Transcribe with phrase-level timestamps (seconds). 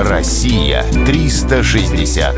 [0.00, 2.36] Россия 360.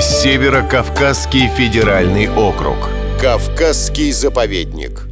[0.00, 2.76] Северо-Кавказский федеральный округ.
[3.20, 5.08] Кавказский заповедник.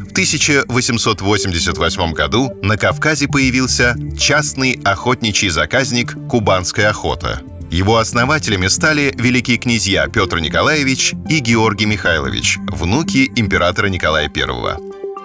[0.00, 7.40] В 1888 году на Кавказе появился частный охотничий заказник «Кубанская охота».
[7.70, 14.76] Его основателями стали великие князья Петр Николаевич и Георгий Михайлович, внуки императора Николая I.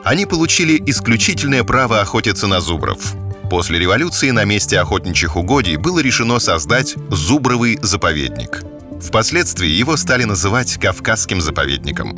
[0.05, 3.15] Они получили исключительное право охотиться на зубров.
[3.51, 8.63] После революции на месте охотничьих угодий было решено создать зубровый заповедник.
[9.01, 12.15] Впоследствии его стали называть Кавказским заповедником.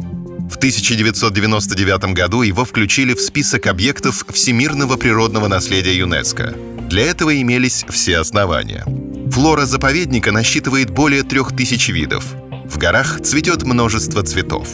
[0.48, 6.54] В 1999 году его включили в список объектов всемирного природного наследия ЮНЕСКо.
[6.88, 8.86] Для этого имелись все основания.
[9.32, 12.26] Флора заповедника насчитывает более трех тысяч видов.
[12.66, 14.68] В горах цветет множество цветов.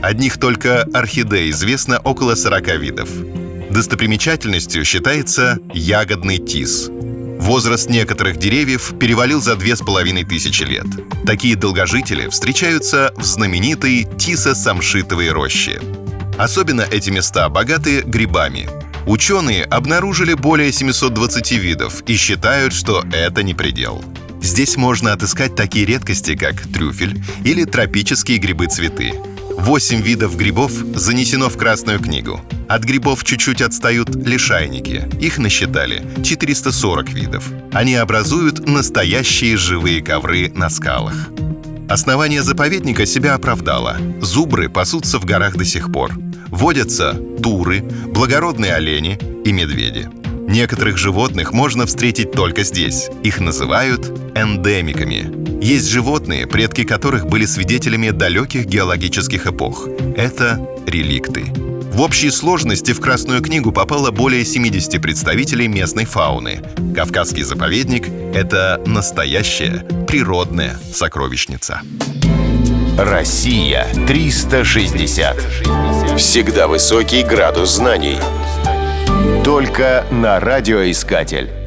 [0.00, 3.10] Одних только орхидей известно около 40 видов.
[3.76, 6.88] Достопримечательностью считается ягодный тис.
[6.88, 10.86] Возраст некоторых деревьев перевалил за две с половиной тысячи лет.
[11.26, 15.82] Такие долгожители встречаются в знаменитой Тисо-Самшитовой роще.
[16.38, 18.66] Особенно эти места богаты грибами.
[19.06, 24.02] Ученые обнаружили более 720 видов и считают, что это не предел.
[24.40, 29.12] Здесь можно отыскать такие редкости, как трюфель или тропические грибы-цветы.
[29.58, 32.40] Восемь видов грибов занесено в Красную книгу.
[32.68, 35.08] От грибов чуть-чуть отстают лишайники.
[35.20, 37.48] Их насчитали 440 видов.
[37.72, 41.28] Они образуют настоящие живые ковры на скалах.
[41.88, 43.96] Основание заповедника себя оправдало.
[44.20, 46.12] Зубры пасутся в горах до сих пор.
[46.48, 50.08] Водятся туры, благородные олени и медведи.
[50.48, 53.08] Некоторых животных можно встретить только здесь.
[53.22, 55.64] Их называют эндемиками.
[55.64, 59.88] Есть животные, предки которых были свидетелями далеких геологических эпох.
[60.16, 61.52] Это реликты.
[61.96, 66.60] В общей сложности в Красную книгу попало более 70 представителей местной фауны.
[66.94, 71.80] Кавказский заповедник— это настоящая природная сокровищница.
[72.98, 75.38] Россия 360.
[76.18, 78.18] Всегда высокий градус знаний.
[79.42, 81.65] Только на радиоискатель.